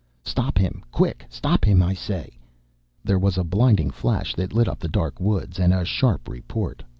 Stop 0.25 0.57
him! 0.57 0.83
Quick! 0.91 1.25
Stop 1.29 1.63
him, 1.63 1.83
I 1.83 1.93
say!" 1.93 2.39
There 3.03 3.19
was 3.19 3.37
a 3.37 3.43
blinding 3.43 3.91
flash 3.91 4.33
that 4.33 4.51
lit 4.51 4.67
up 4.67 4.79
the 4.79 4.87
dark 4.87 5.19
woods, 5.19 5.59
and 5.59 5.71
a 5.75 5.85
sharp 5.85 6.27
report! 6.27 6.81